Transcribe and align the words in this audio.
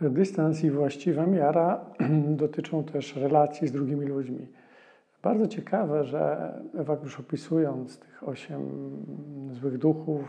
Dystans 0.00 0.64
i 0.64 0.70
właściwa 0.70 1.26
miara 1.26 1.84
dotyczą 2.42 2.84
też 2.84 3.16
relacji 3.16 3.68
z 3.68 3.72
drugimi 3.72 4.06
ludźmi. 4.06 4.48
Bardzo 5.22 5.46
ciekawe, 5.46 6.04
że 6.04 6.52
Ewa 6.78 6.96
już 7.02 7.20
opisując 7.20 7.98
tych 7.98 8.28
osiem 8.28 8.60
złych 9.50 9.78
duchów, 9.78 10.26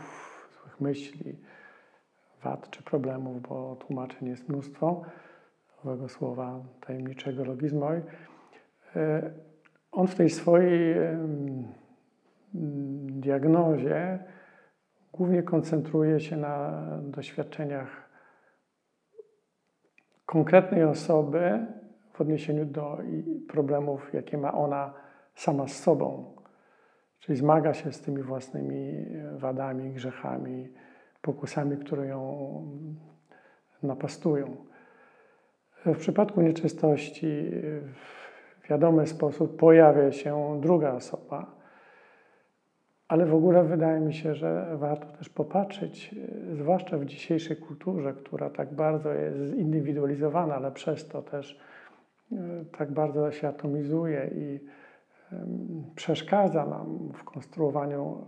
złych 0.62 0.80
myśli, 0.80 1.36
wad 2.42 2.70
czy 2.70 2.82
problemów, 2.82 3.42
bo 3.42 3.76
tłumaczeń 3.76 4.28
jest 4.28 4.48
mnóstwo, 4.48 5.02
owego 5.84 6.08
słowa 6.08 6.60
tajemniczego 6.86 7.44
logizmoi, 7.44 8.00
e, 8.96 9.30
on 9.92 10.06
w 10.06 10.14
tej 10.14 10.30
swojej 10.30 10.94
diagnozie 13.04 14.18
głównie 15.12 15.42
koncentruje 15.42 16.20
się 16.20 16.36
na 16.36 16.82
doświadczeniach 17.02 18.05
konkretnej 20.26 20.84
osoby 20.84 21.66
w 22.12 22.20
odniesieniu 22.20 22.64
do 22.64 22.98
problemów, 23.48 24.14
jakie 24.14 24.38
ma 24.38 24.52
ona 24.52 24.94
sama 25.34 25.68
z 25.68 25.82
sobą. 25.82 26.36
Czyli 27.20 27.38
zmaga 27.38 27.74
się 27.74 27.92
z 27.92 28.00
tymi 28.00 28.22
własnymi 28.22 29.06
wadami, 29.36 29.92
grzechami, 29.92 30.68
pokusami, 31.22 31.76
które 31.76 32.06
ją 32.06 32.62
napastują. 33.82 34.56
W 35.86 35.98
przypadku 35.98 36.40
nieczystości 36.40 37.50
w 38.62 38.68
wiadomy 38.68 39.06
sposób 39.06 39.56
pojawia 39.56 40.12
się 40.12 40.60
druga 40.60 40.92
osoba, 40.92 41.55
ale 43.08 43.26
w 43.26 43.34
ogóle 43.34 43.64
wydaje 43.64 44.00
mi 44.00 44.14
się, 44.14 44.34
że 44.34 44.76
warto 44.76 45.06
też 45.06 45.28
popatrzeć, 45.28 46.14
e, 46.52 46.56
zwłaszcza 46.56 46.98
w 46.98 47.04
dzisiejszej 47.04 47.56
kulturze, 47.56 48.14
która 48.14 48.50
tak 48.50 48.74
bardzo 48.74 49.12
jest 49.12 49.54
zindywidualizowana, 49.56 50.54
ale 50.54 50.72
przez 50.72 51.08
to 51.08 51.22
też 51.22 51.60
e, 52.32 52.36
tak 52.78 52.92
bardzo 52.92 53.32
się 53.32 53.48
atomizuje 53.48 54.30
i 54.34 54.60
przeszkadza 55.94 56.66
nam 56.66 57.12
w 57.14 57.24
konstruowaniu 57.24 58.26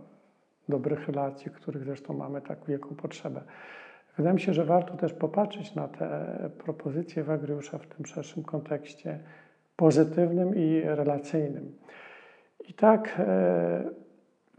dobrych 0.69 1.07
relacji, 1.07 1.51
których 1.51 1.83
zresztą 1.83 2.13
mamy 2.13 2.41
tak 2.41 2.65
wielką 2.65 2.95
potrzebę. 2.95 3.41
Wydaje 4.17 4.33
mi 4.33 4.41
się, 4.41 4.53
że 4.53 4.65
warto 4.65 4.97
też 4.97 5.13
popatrzeć 5.13 5.75
na 5.75 5.87
te 5.87 6.35
propozycje 6.57 7.23
Wagriusza 7.23 7.77
w 7.77 7.87
tym 7.87 8.05
szerszym 8.05 8.43
kontekście 8.43 9.19
pozytywnym 9.75 10.55
i 10.55 10.81
relacyjnym. 10.83 11.75
I 12.67 12.73
tak 12.73 13.21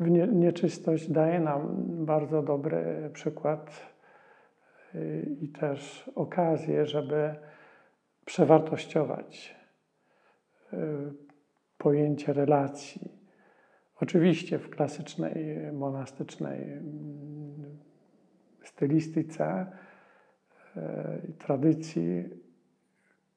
e, 0.01 0.27
Nieczystość 0.33 1.11
daje 1.11 1.41
nam 1.41 1.87
bardzo 2.05 2.43
dobry 2.43 3.11
przykład 3.13 3.93
y, 4.95 5.37
i 5.41 5.49
też 5.49 6.11
okazję, 6.15 6.87
żeby 6.87 7.35
przewartościować 8.25 9.57
y, 10.73 10.77
pojęcie 11.79 12.33
relacji. 12.33 13.21
Oczywiście 14.01 14.59
w 14.59 14.71
klasycznej, 14.71 15.57
monastycznej 15.73 16.73
mm, 16.73 17.79
stylistyce 18.65 19.67
y, 20.77 20.81
i 21.29 21.33
tradycji, 21.33 22.29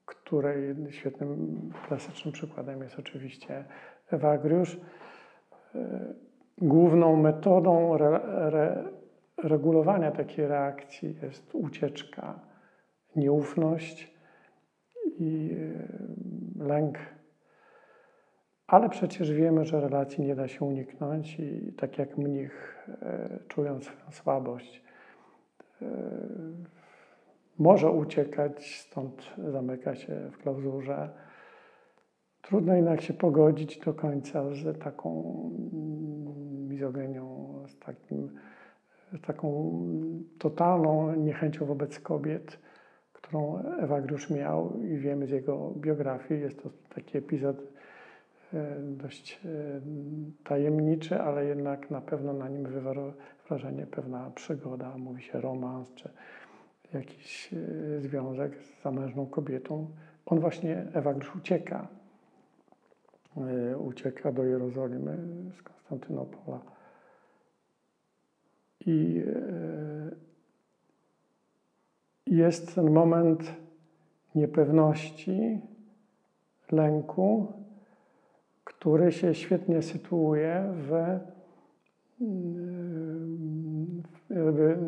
której 0.06 0.76
świetnym 0.90 1.72
klasycznym 1.88 2.34
przykładem 2.34 2.84
jest 2.84 3.00
oczywiście 3.00 3.66
Ewagriusz, 4.12 4.80
główną 6.58 7.16
metodą 7.16 7.96
re, 7.96 8.08
re, 8.24 8.84
regulowania 9.44 10.12
takiej 10.12 10.48
reakcji 10.48 11.16
jest 11.24 11.56
ucieczka, 11.56 12.40
nieufność 13.16 14.14
i 15.20 15.56
e, 16.60 16.64
lęk. 16.66 16.98
Ale 18.68 18.90
przecież 18.90 19.32
wiemy, 19.32 19.66
że 19.66 19.82
relacji 19.82 20.24
nie 20.24 20.36
da 20.36 20.48
się 20.48 20.66
uniknąć 20.66 21.40
i 21.40 21.74
tak 21.78 21.98
jak 21.98 22.18
mnich, 22.18 22.86
e, 23.02 23.40
czując 23.48 23.84
swoją 23.84 24.12
słabość, 24.12 24.84
e, 25.82 25.86
może 27.60 27.92
uciekać, 27.92 28.80
stąd 28.80 29.34
zamyka 29.52 29.96
się 29.96 30.30
w 30.32 30.38
klauzurze. 30.38 31.10
Trudno 32.44 32.76
jednak 32.76 33.02
się 33.02 33.14
pogodzić 33.14 33.80
do 33.80 33.94
końca 33.94 34.44
z 34.56 34.80
taką 34.80 35.34
mizogenią, 36.70 37.54
z, 37.68 37.80
takim, 37.80 38.30
taką 39.28 39.74
totalną 40.40 41.16
niechęcią 41.16 41.66
wobec 41.66 42.00
kobiet, 42.00 42.60
którą 43.14 43.58
Ewagriusz 43.58 44.30
miał 44.30 44.82
i 44.82 44.98
wiemy 44.98 45.28
z 45.28 45.30
jego 45.30 45.72
biografii. 45.78 46.42
Jest 46.42 46.64
to 46.64 46.70
taki 46.96 47.18
epizod 47.18 47.58
e, 48.54 48.76
dość 48.80 49.40
e, 49.46 49.50
tajemniczy, 50.44 51.22
ale 51.22 51.46
jednak 51.46 51.92
na 51.92 52.02
pewno 52.02 52.34
na 52.34 52.50
nim 52.50 52.64
wywarła 52.64 53.14
wrażenie 53.48 53.86
pewna 53.86 54.32
przygoda, 54.36 54.98
mówi 54.98 55.24
się 55.24 55.42
romans, 55.42 55.94
czy 55.94 56.10
jakiś 56.94 57.54
e, 57.54 58.02
związek 58.02 58.56
z 58.56 58.82
zamężną 58.82 59.26
kobietą. 59.26 59.88
On 60.26 60.40
właśnie, 60.40 60.86
Ewagriusz 60.94 61.36
ucieka 61.36 61.88
E, 61.88 62.03
ucieka 63.78 64.32
do 64.32 64.44
Jerozolimy 64.44 65.18
z 65.60 65.62
Konstantynopola. 65.62 66.60
I 68.86 69.24
e, 69.28 70.16
jest 72.28 72.76
ten 72.76 72.92
moment 72.92 73.54
niepewności, 74.36 75.62
lęku, 76.72 77.54
który 78.64 79.12
się 79.12 79.36
świetnie 79.36 79.82
sytuuje 79.82 80.74
w, 80.74 81.20
mm, 82.22 84.04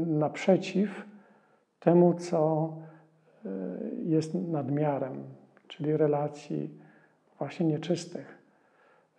naprzeciw 0.06 1.06
temu, 1.80 2.14
co 2.14 2.74
e, 3.46 3.50
jest 4.04 4.34
nadmiarem, 4.34 5.24
czyli 5.68 5.98
relacji 5.98 6.80
właśnie 7.40 7.66
nieczystych. 7.66 8.35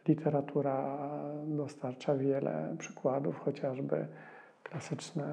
Literatura 0.09 0.99
dostarcza 1.47 2.15
wiele 2.15 2.75
przykładów, 2.79 3.39
chociażby 3.39 4.07
klasyczny 4.63 5.25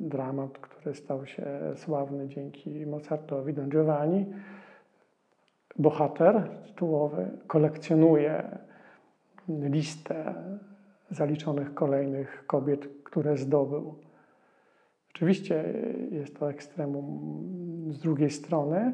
dramat, 0.00 0.58
który 0.58 0.94
stał 0.94 1.26
się 1.26 1.46
sławny 1.76 2.28
dzięki 2.28 2.86
Mozartowi, 2.86 3.54
Don 3.54 3.68
Giovanni. 3.68 4.26
Bohater 5.78 6.48
tytułowy 6.66 7.30
kolekcjonuje 7.46 8.58
listę 9.48 10.34
zaliczonych 11.10 11.74
kolejnych 11.74 12.44
kobiet, 12.46 12.88
które 13.04 13.36
zdobył. 13.36 13.94
Oczywiście 15.14 15.74
jest 16.10 16.38
to 16.38 16.50
ekstremum 16.50 17.08
z 17.88 17.98
drugiej 17.98 18.30
strony. 18.30 18.92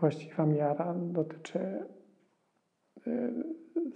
Właściwa 0.00 0.46
miara 0.46 0.94
dotyczy 0.94 1.86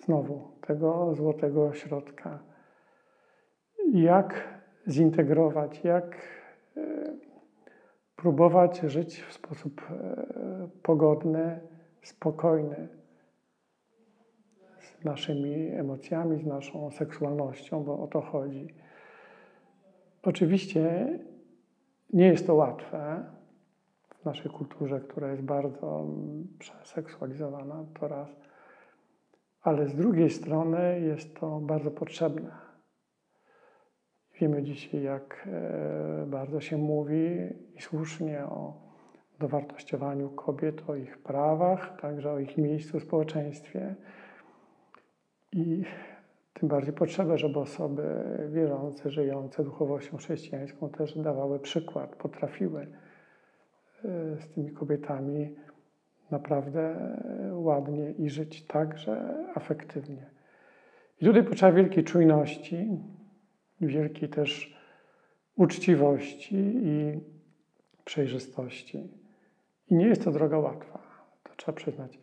znowu 0.05 0.49
tego 0.67 1.15
złotego 1.15 1.72
środka. 1.75 2.39
Jak 3.93 4.49
zintegrować, 4.87 5.84
jak 5.84 6.17
y, 6.77 7.19
próbować 8.16 8.81
żyć 8.81 9.22
w 9.22 9.33
sposób 9.33 9.81
y, 9.81 10.69
pogodny, 10.83 11.61
spokojny 12.03 12.89
z 14.81 15.05
naszymi 15.05 15.69
emocjami, 15.69 16.43
z 16.43 16.47
naszą 16.47 16.91
seksualnością, 16.91 17.84
bo 17.84 18.03
o 18.03 18.06
to 18.06 18.21
chodzi. 18.21 18.75
Oczywiście 20.22 21.19
nie 22.12 22.27
jest 22.27 22.47
to 22.47 22.55
łatwe 22.55 23.25
w 24.09 24.25
naszej 24.25 24.50
kulturze, 24.50 25.01
która 25.01 25.30
jest 25.30 25.42
bardzo 25.42 26.01
mm, 26.01 26.47
przeseksualizowana, 26.59 27.84
to 28.01 28.09
raz 28.09 28.46
ale 29.66 29.89
z 29.89 29.95
drugiej 29.95 30.30
strony 30.30 31.01
jest 31.01 31.34
to 31.34 31.60
bardzo 31.60 31.91
potrzebne. 31.91 32.51
Wiemy 34.41 34.63
dzisiaj, 34.63 35.03
jak 35.03 35.48
e, 35.53 36.27
bardzo 36.27 36.60
się 36.60 36.77
mówi 36.77 37.39
i 37.77 37.83
słusznie 37.83 38.45
o 38.45 38.74
dowartościowaniu 39.39 40.30
kobiet, 40.30 40.83
o 40.91 40.95
ich 40.95 41.18
prawach, 41.18 42.01
także 42.01 42.33
o 42.33 42.39
ich 42.39 42.59
miejscu 42.59 43.01
w 43.01 43.03
społeczeństwie. 43.03 43.95
I 45.53 45.84
tym 46.53 46.68
bardziej 46.68 46.92
potrzeba, 46.92 47.36
żeby 47.36 47.59
osoby 47.59 48.03
wierzące, 48.48 49.10
żyjące 49.10 49.65
duchowością 49.65 50.16
chrześcijańską 50.16 50.89
też 50.89 51.18
dawały 51.18 51.59
przykład, 51.59 52.16
potrafiły 52.16 52.80
e, 52.83 52.89
z 54.41 54.48
tymi 54.48 54.71
kobietami 54.71 55.57
naprawdę 56.31 56.97
ładnie 57.53 58.11
i 58.11 58.31
żyć 58.31 58.67
także 58.67 59.45
afektywnie. 59.55 60.27
I 61.21 61.25
tutaj 61.25 61.45
potrzeba 61.45 61.73
wielkiej 61.73 62.05
czujności, 62.05 62.89
wielkiej 63.81 64.28
też 64.28 64.77
uczciwości 65.57 66.57
i 66.75 67.21
przejrzystości. 68.05 69.09
I 69.91 69.95
nie 69.95 70.07
jest 70.07 70.25
to 70.25 70.31
droga 70.31 70.59
łatwa, 70.59 70.99
to 71.43 71.51
trzeba 71.57 71.77
przyznać. 71.77 72.19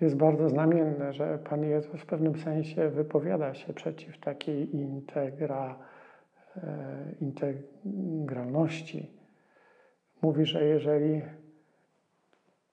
Jest 0.00 0.16
bardzo 0.16 0.48
znamienne, 0.48 1.12
że 1.12 1.38
Pan 1.38 1.62
Jezus 1.62 2.00
w 2.00 2.06
pewnym 2.06 2.38
sensie 2.38 2.88
wypowiada 2.88 3.54
się 3.54 3.72
przeciw 3.72 4.18
takiej 4.18 4.76
integra, 4.76 5.78
e, 6.56 7.14
integralności. 7.20 9.10
Mówi, 10.22 10.46
że 10.46 10.64
jeżeli 10.64 11.22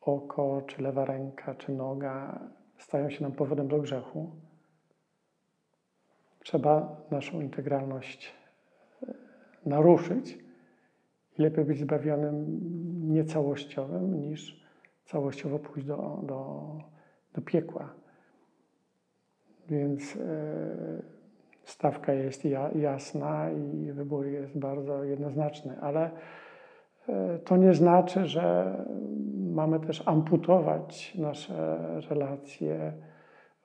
oko, 0.05 0.61
czy 0.67 0.81
lewa 0.81 1.05
ręka, 1.05 1.55
czy 1.55 1.71
noga 1.71 2.39
stają 2.77 3.09
się 3.09 3.23
nam 3.23 3.31
powodem 3.31 3.67
do 3.67 3.79
grzechu, 3.79 4.31
trzeba 6.43 7.01
naszą 7.11 7.41
integralność 7.41 8.33
e, 9.03 9.13
naruszyć 9.65 10.37
i 11.37 11.41
lepiej 11.41 11.65
być 11.65 11.79
zbawionym 11.79 12.59
niecałościowym 13.13 14.19
niż 14.19 14.63
całościowo 15.05 15.59
pójść 15.59 15.87
do, 15.87 16.19
do, 16.23 16.71
do 17.33 17.41
piekła. 17.41 17.93
Więc 19.69 20.15
e, 20.15 20.19
stawka 21.63 22.13
jest 22.13 22.43
jasna 22.75 23.51
i 23.51 23.91
wybór 23.91 24.25
jest 24.25 24.59
bardzo 24.59 25.03
jednoznaczny, 25.03 25.81
ale 25.81 26.11
e, 27.09 27.39
to 27.39 27.57
nie 27.57 27.73
znaczy, 27.73 28.25
że 28.25 28.75
mamy 29.53 29.79
też 29.79 30.07
amputować 30.07 31.15
nasze 31.15 31.77
relacje, 32.09 32.93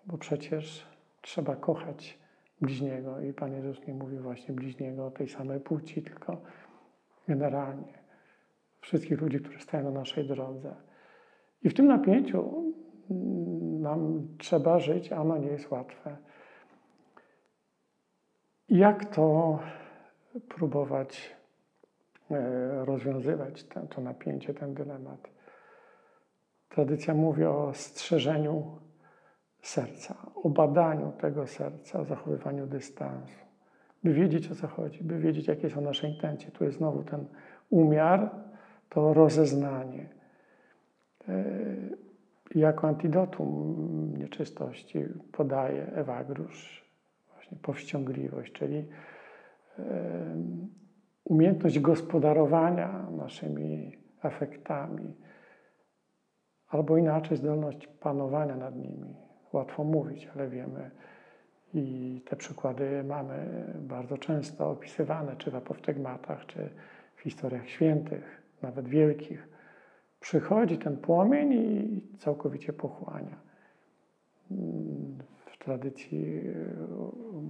bo 0.06 0.18
przecież 0.18 0.86
trzeba 1.20 1.56
kochać 1.56 2.18
bliźniego 2.60 3.20
i 3.20 3.32
Pan 3.32 3.52
Jezus 3.52 3.86
nie 3.86 3.94
mówi 3.94 4.18
właśnie 4.18 4.54
bliźniego 4.54 5.10
tej 5.10 5.28
samej 5.28 5.60
płci, 5.60 6.02
tylko 6.02 6.40
generalnie 7.28 7.98
wszystkich 8.80 9.20
ludzi, 9.20 9.40
którzy 9.40 9.60
stoją 9.60 9.84
na 9.84 9.90
naszej 9.90 10.26
drodze. 10.26 10.74
I 11.62 11.68
w 11.68 11.74
tym 11.74 11.86
napięciu 11.86 12.72
mm, 13.10 13.80
nam 13.80 14.28
trzeba 14.38 14.78
żyć, 14.78 15.12
a 15.12 15.20
ono 15.20 15.38
nie 15.38 15.48
jest 15.48 15.70
łatwe. 15.70 16.16
Jak 18.68 19.14
to 19.14 19.58
próbować 20.48 21.36
e, 22.30 22.84
rozwiązywać 22.84 23.64
ten, 23.64 23.88
to 23.88 24.00
napięcie, 24.00 24.54
ten 24.54 24.74
dylemat? 24.74 25.37
Tradycja 26.68 27.14
mówi 27.14 27.44
o 27.44 27.74
strzeżeniu 27.74 28.78
serca, 29.62 30.16
o 30.34 30.48
badaniu 30.48 31.12
tego 31.12 31.46
serca, 31.46 32.00
o 32.00 32.04
zachowywaniu 32.04 32.66
dystansu, 32.66 33.44
by 34.04 34.12
wiedzieć 34.12 34.50
o 34.50 34.54
co 34.54 34.66
chodzi, 34.66 35.04
by 35.04 35.18
wiedzieć 35.18 35.48
jakie 35.48 35.70
są 35.70 35.80
nasze 35.80 36.08
intencje. 36.08 36.50
Tu 36.50 36.64
jest 36.64 36.78
znowu 36.78 37.02
ten 37.02 37.26
umiar, 37.70 38.30
to 38.88 39.14
rozeznanie. 39.14 40.08
E, 41.28 41.44
jako 42.54 42.88
antidotum 42.88 44.14
nieczystości 44.18 45.04
podaje 45.32 45.86
Ewagrusz 45.86 46.84
właśnie 47.32 47.58
powściągliwość, 47.62 48.52
czyli 48.52 48.84
umiejętność 51.24 51.80
gospodarowania 51.80 53.06
naszymi 53.10 53.96
afektami, 54.22 55.14
albo 56.68 56.96
inaczej 56.96 57.36
zdolność 57.36 57.86
panowania 57.86 58.56
nad 58.56 58.76
nimi. 58.76 59.14
Łatwo 59.52 59.84
mówić, 59.84 60.28
ale 60.34 60.48
wiemy 60.48 60.90
i 61.74 62.20
te 62.28 62.36
przykłady 62.36 63.04
mamy 63.04 63.64
bardzo 63.80 64.18
często 64.18 64.70
opisywane, 64.70 65.36
czy 65.36 65.50
w 65.50 65.54
apoftegmatach, 65.54 66.46
czy 66.46 66.70
w 67.16 67.20
historiach 67.20 67.68
świętych, 67.68 68.42
nawet 68.62 68.88
wielkich. 68.88 69.48
Przychodzi 70.20 70.78
ten 70.78 70.96
płomień 70.96 71.52
i 71.52 72.02
całkowicie 72.18 72.72
pochłania. 72.72 73.36
W 75.46 75.58
tradycji 75.58 76.42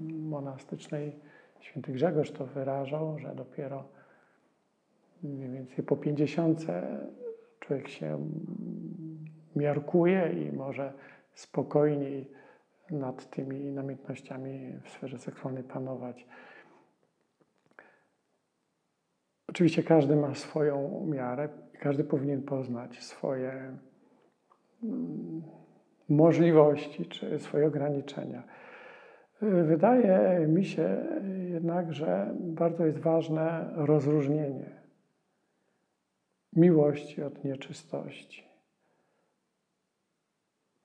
monastycznej 0.08 1.12
święty 1.60 1.92
Grzegorz 1.92 2.30
to 2.30 2.46
wyrażał, 2.46 3.18
że 3.18 3.34
dopiero 3.34 3.84
mniej 5.22 5.50
więcej 5.50 5.84
po 5.84 5.96
pięćdziesiątce 5.96 6.98
człowiek 7.60 7.88
się 7.88 8.18
miarkuje 9.58 10.32
i 10.32 10.52
może 10.52 10.92
spokojniej 11.34 12.30
nad 12.90 13.30
tymi 13.30 13.72
namiętnościami 13.72 14.72
w 14.84 14.90
sferze 14.90 15.18
seksualnej 15.18 15.64
panować. 15.64 16.26
Oczywiście 19.48 19.82
każdy 19.82 20.16
ma 20.16 20.34
swoją 20.34 21.06
miarę 21.06 21.48
każdy 21.78 22.04
powinien 22.04 22.42
poznać 22.42 23.02
swoje 23.02 23.76
mm, 24.82 25.42
możliwości 26.08 27.06
czy 27.06 27.38
swoje 27.38 27.66
ograniczenia. 27.66 28.42
Wydaje 29.42 30.46
mi 30.46 30.64
się 30.64 31.06
jednak, 31.48 31.92
że 31.92 32.34
bardzo 32.38 32.86
jest 32.86 32.98
ważne 32.98 33.70
rozróżnienie 33.74 34.82
miłości 36.56 37.22
od 37.22 37.44
nieczystości, 37.44 38.47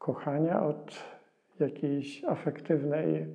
kochania 0.04 0.64
od 0.66 1.04
jakiejś 1.60 2.24
afektywnej 2.24 3.28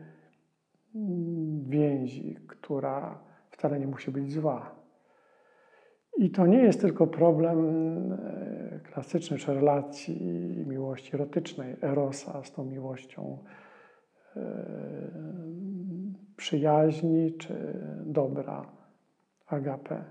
więzi, 1.62 2.36
która 2.48 3.18
wcale 3.50 3.80
nie 3.80 3.86
musi 3.86 4.10
być 4.10 4.32
zła. 4.32 4.74
I 6.16 6.30
to 6.30 6.46
nie 6.46 6.62
jest 6.62 6.80
tylko 6.80 7.06
problem 7.06 7.58
e, 8.12 8.80
klasyczny 8.80 9.38
czy 9.38 9.54
relacji 9.54 10.64
miłości 10.66 11.14
erotycznej, 11.14 11.76
erosa 11.82 12.42
z 12.44 12.52
tą 12.52 12.64
miłością 12.64 13.38
e, 14.36 14.42
przyjaźni 16.36 17.32
czy 17.32 17.80
dobra, 18.06 18.66
agape. 19.46 20.04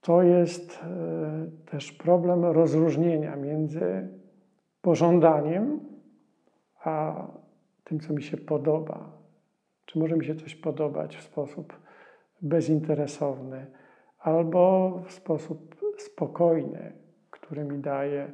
To 0.00 0.22
jest 0.22 0.78
e, 0.82 1.70
też 1.70 1.92
problem 1.92 2.44
rozróżnienia 2.44 3.36
między 3.36 4.17
pożądaniem, 4.88 5.80
a 6.84 7.26
tym, 7.84 8.00
co 8.00 8.12
mi 8.12 8.22
się 8.22 8.36
podoba. 8.36 9.12
Czy 9.86 9.98
może 9.98 10.16
mi 10.16 10.24
się 10.24 10.34
coś 10.34 10.54
podobać 10.54 11.16
w 11.16 11.22
sposób 11.22 11.80
bezinteresowny, 12.42 13.66
albo 14.18 14.92
w 15.06 15.12
sposób 15.12 15.76
spokojny, 15.98 16.92
który 17.30 17.64
mi 17.64 17.78
daje 17.78 18.32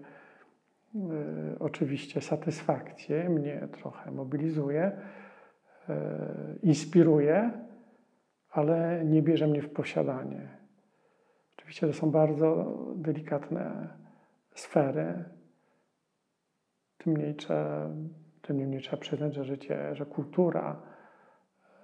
y, 0.95 1.59
oczywiście 1.59 2.21
satysfakcję, 2.21 3.29
mnie 3.29 3.69
trochę 3.73 4.11
mobilizuje, 4.11 4.93
y, 4.93 5.93
inspiruje, 6.63 7.51
ale 8.51 9.05
nie 9.05 9.23
bierze 9.23 9.47
mnie 9.47 9.63
w 9.63 9.73
posiadanie. 9.73 10.49
Oczywiście 11.57 11.87
to 11.87 11.93
są 11.93 12.11
bardzo 12.11 12.79
delikatne 12.97 13.89
sfery, 14.55 15.25
tym 17.05 17.17
niemniej 17.17 17.35
trzeba, 17.35 17.91
tym 18.43 18.59
niemniej 18.59 18.81
trzeba 18.81 18.97
przyznać, 18.97 19.35
że 19.35 19.45
życie, 19.45 19.95
że 19.95 20.07
kultura, 20.07 20.83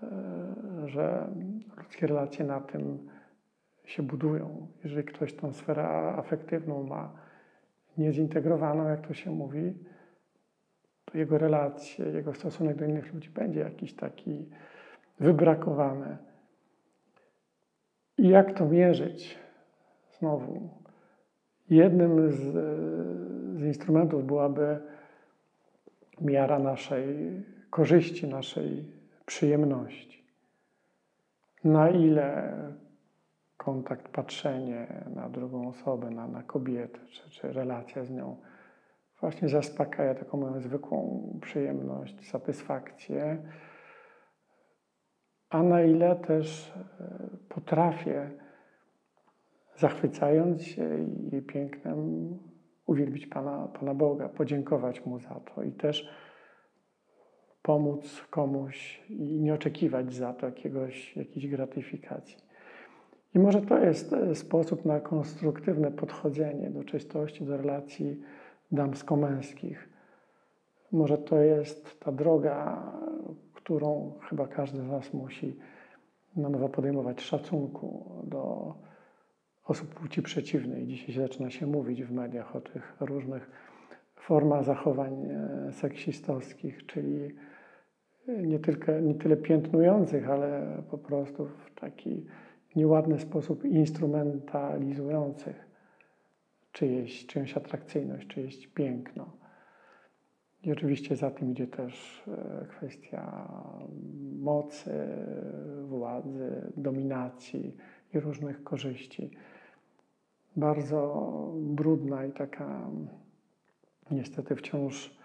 e, 0.03 0.09
że 0.87 1.29
ludzkie 1.77 2.07
relacje 2.07 2.45
na 2.45 2.61
tym 2.61 3.09
się 3.85 4.03
budują. 4.03 4.67
Jeżeli 4.85 5.05
ktoś 5.05 5.35
tą 5.35 5.53
sferę 5.53 5.89
afektywną 6.17 6.83
ma 6.83 7.13
niezintegrowaną, 7.99 8.89
jak 8.89 9.07
to 9.07 9.15
się 9.15 9.31
mówi, 9.31 9.75
to 11.05 11.19
jego 11.19 11.39
relacje, 11.39 12.07
jego 12.07 12.35
stosunek 12.35 12.77
do 12.77 12.85
innych 12.85 13.15
ludzi 13.15 13.31
będzie 13.31 13.61
jakiś 13.61 13.95
taki 13.95 14.51
wybrakowany. 15.21 16.17
I 18.19 18.29
jak 18.29 18.59
to 18.59 18.67
mierzyć? 18.67 19.39
Znowu, 20.19 20.71
jednym 21.71 22.31
z, 22.31 22.41
z 23.59 23.63
instrumentów 23.63 24.27
byłaby 24.27 24.81
miara 26.21 26.59
naszej 26.59 27.43
korzyści, 27.71 28.29
naszej 28.29 28.85
przyjemności. 29.27 30.25
Na 31.65 31.91
ile 31.91 32.53
kontakt, 33.57 34.09
patrzenie 34.09 35.05
na 35.15 35.29
drugą 35.29 35.69
osobę, 35.69 36.11
na, 36.11 36.29
na 36.29 36.43
kobietę, 36.43 36.99
czy, 37.07 37.31
czy 37.31 37.53
relacja 37.53 38.05
z 38.05 38.11
nią 38.11 38.37
właśnie 39.21 39.49
zaspokaja 39.49 40.15
taką 40.15 40.39
moją 40.39 40.61
zwykłą 40.61 41.23
przyjemność, 41.43 42.29
satysfakcję, 42.29 43.39
a 45.51 45.63
na 45.63 45.83
ile 45.83 46.17
też 46.17 46.73
e, 47.01 47.29
potrafię, 47.49 48.31
zachwycając 49.77 50.63
się 50.63 51.07
jej 51.33 51.43
pięknem, 51.43 52.39
uwielbić 52.91 53.27
Pana, 53.27 53.69
Pana 53.69 53.95
Boga, 53.95 54.29
podziękować 54.29 55.07
Mu 55.07 55.19
za 55.19 55.35
to 55.35 55.63
i 55.63 55.73
też 55.73 56.09
pomóc 57.63 58.27
komuś 58.31 59.03
i 59.09 59.41
nie 59.41 59.55
oczekiwać 59.55 60.15
za 60.15 60.33
to 60.33 60.47
jakiegoś, 60.47 61.17
jakiejś 61.17 61.47
gratyfikacji. 61.47 62.37
I 63.35 63.39
może 63.39 63.63
to 63.63 63.79
jest 63.79 64.13
e, 64.13 64.35
sposób 64.35 64.85
na 64.85 65.01
konstruktywne 65.01 65.91
podchodzenie 65.91 66.71
do 66.71 66.85
czystości, 66.85 67.45
do 67.45 67.57
relacji 67.57 68.21
damsko-męskich. 68.73 69.89
Może 70.93 71.19
to 71.19 71.39
jest 71.39 72.01
ta 72.01 72.13
droga, 72.13 72.93
którą 73.55 74.13
chyba 74.29 74.47
każdy 74.47 74.83
z 74.83 74.89
nas 74.89 75.15
musi 75.15 75.57
na 76.37 76.49
nowo 76.49 76.69
podejmować 76.69 77.21
szacunku 77.21 78.05
do 78.25 78.75
osób 79.71 79.95
płci 79.95 80.23
przeciwnej. 80.23 80.87
Dzisiaj 80.87 81.15
zaczyna 81.15 81.51
się 81.51 81.67
mówić 81.67 82.05
w 82.05 82.13
mediach 82.13 82.57
o 82.57 82.61
tych 82.61 82.97
różnych 83.01 83.51
formach 84.17 84.65
zachowań 84.65 85.27
e, 85.27 85.73
seksistowskich, 85.73 86.87
czyli 86.87 87.35
nie, 88.29 88.59
tylko, 88.59 89.01
nie 89.01 89.15
tyle 89.15 89.37
piętnujących, 89.37 90.31
ale 90.31 90.77
po 90.91 90.99
prostu 90.99 91.47
w 91.47 91.81
taki 91.81 92.27
nieładny 92.77 93.19
sposób 93.19 93.65
instrumentalizujących 93.65 95.67
czyjeś, 96.73 97.27
czyjąś 97.27 97.57
atrakcyjność, 97.57 98.27
czyjeś 98.27 98.67
piękno. 98.67 99.33
I 100.63 100.73
oczywiście 100.73 101.17
za 101.17 101.31
tym 101.31 101.51
idzie 101.51 101.67
też 101.67 102.23
e, 102.29 102.67
kwestia 102.69 103.49
mocy, 104.39 104.91
władzy, 105.85 106.73
dominacji 106.77 107.77
i 108.15 108.21
różnych 108.21 108.65
korzyści. 108.65 109.31
Bardzo 110.57 111.53
brudna 111.55 112.25
i 112.25 112.33
taka 112.33 112.91
niestety 114.11 114.57
wciąż 114.57 115.21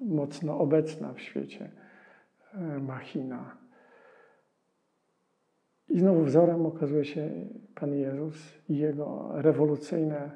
mocno 0.00 0.58
obecna 0.58 1.12
w 1.12 1.20
świecie 1.20 1.70
e, 2.54 2.78
machina. 2.78 3.56
I 5.88 5.98
znowu 5.98 6.24
wzorem 6.24 6.66
okazuje 6.66 7.04
się 7.04 7.30
Pan 7.74 7.94
Jezus 7.94 8.36
i 8.68 8.76
Jego 8.76 9.28
rewolucyjne 9.34 10.30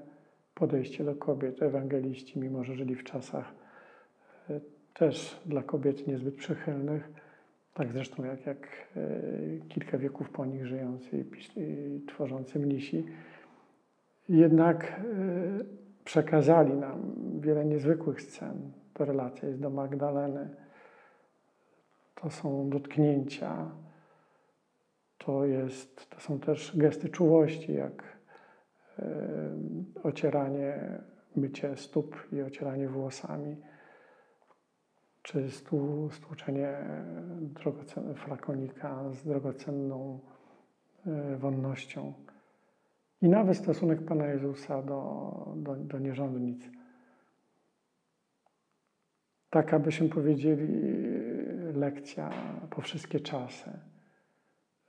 podejście 0.54 1.04
do 1.04 1.14
kobiet. 1.14 1.62
Ewangeliści, 1.62 2.38
mimo 2.38 2.64
że 2.64 2.74
żyli 2.74 2.94
w 2.94 3.04
czasach 3.04 3.54
e, 4.50 4.60
też 4.94 5.40
dla 5.46 5.62
kobiet 5.62 6.06
niezbyt 6.06 6.36
przychylnych, 6.36 7.10
tak 7.74 7.92
zresztą 7.92 8.24
jak, 8.24 8.46
jak 8.46 8.66
e, 8.96 9.00
kilka 9.68 9.98
wieków 9.98 10.30
po 10.30 10.46
nich 10.46 10.66
żyjący 10.66 11.24
i 11.56 12.00
tworzący 12.06 12.58
mnisi, 12.58 13.06
jednak 14.28 15.00
przekazali 16.04 16.74
nam 16.74 17.12
wiele 17.40 17.64
niezwykłych 17.64 18.22
scen. 18.22 18.72
To 18.94 19.04
relacja 19.04 19.48
jest 19.48 19.60
do 19.60 19.70
Magdaleny. 19.70 20.48
To 22.14 22.30
są 22.30 22.70
dotknięcia. 22.70 23.70
To, 25.18 25.44
jest, 25.44 26.10
to 26.10 26.20
są 26.20 26.40
też 26.40 26.76
gesty 26.76 27.08
czułości, 27.08 27.74
jak 27.74 28.02
e, 28.98 29.04
ocieranie, 30.02 30.98
mycie 31.36 31.76
stóp 31.76 32.16
i 32.32 32.42
ocieranie 32.42 32.88
włosami, 32.88 33.56
czy 35.22 35.50
stu, 35.50 36.08
stłuczenie 36.12 36.76
flakonika 38.16 39.12
z 39.12 39.24
drogocenną 39.24 40.20
e, 41.06 41.36
wonnością. 41.36 42.12
I 43.22 43.28
nawet 43.28 43.56
stosunek 43.56 44.04
Pana 44.04 44.26
Jezusa 44.26 44.82
do, 44.82 45.32
do, 45.56 45.76
do 45.76 45.98
nierządnic. 45.98 46.70
Tak, 49.50 49.74
abyśmy 49.74 50.08
powiedzieli, 50.08 50.68
lekcja 51.74 52.30
po 52.70 52.80
wszystkie 52.80 53.20
czasy. 53.20 53.70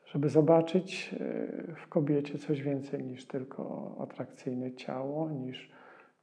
Żeby 0.05 0.29
zobaczyć 0.29 1.13
e, 1.13 1.75
w 1.75 1.87
kobiecie 1.87 2.37
coś 2.37 2.61
więcej 2.61 3.03
niż 3.03 3.27
tylko 3.27 3.95
atrakcyjne 3.99 4.71
ciało, 4.71 5.29
niż 5.29 5.71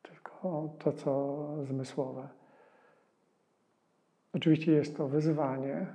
tylko 0.02 0.75
to, 0.79 0.93
co 0.93 1.47
zmysłowe. 1.64 2.39
Oczywiście 4.32 4.72
jest 4.72 4.96
to 4.96 5.08
wyzwanie 5.08 5.87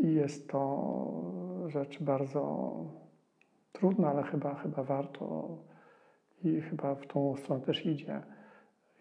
i 0.00 0.14
jest 0.14 0.48
to 0.48 1.64
rzecz 1.66 2.02
bardzo 2.02 2.70
trudno, 3.72 4.08
ale 4.08 4.22
chyba, 4.22 4.54
chyba 4.54 4.82
warto 4.82 5.58
i 6.42 6.60
chyba 6.60 6.94
w 6.94 7.06
tą 7.06 7.36
stronę 7.36 7.64
też 7.64 7.86
idzie. 7.86 8.22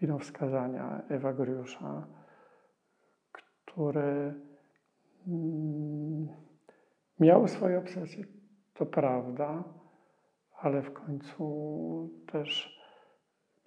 Idą 0.01 0.19
wskazania 0.19 1.01
Ewa 1.09 1.33
Goriusza, 1.33 2.07
który 3.31 4.33
mm, 5.27 6.27
miał 7.19 7.47
swoje 7.47 7.79
obsesje, 7.79 8.23
to 8.73 8.85
prawda, 8.85 9.63
ale 10.61 10.81
w 10.81 10.93
końcu 10.93 12.09
też 12.31 12.78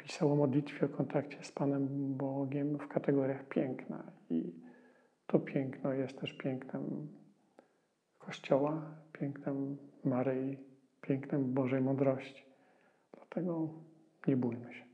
pisał 0.02 0.32
o 0.32 0.36
modlitwie, 0.36 0.86
o 0.86 0.88
kontakcie 0.88 1.38
z 1.42 1.52
Panem 1.52 2.14
Bogiem 2.16 2.78
w 2.78 2.88
kategoriach 2.88 3.48
piękna. 3.48 4.12
I 4.30 4.52
to 5.26 5.38
piękno 5.38 5.92
jest 5.92 6.20
też 6.20 6.32
pięknem 6.32 7.08
Kościoła, 8.18 8.82
pięknem 9.12 9.76
Maryi 10.04 10.72
pięknem 11.02 11.54
Bożej 11.54 11.80
mądrości. 11.80 12.44
Dlatego 13.14 13.68
nie 14.26 14.36
bójmy 14.36 14.74
się. 14.74 14.91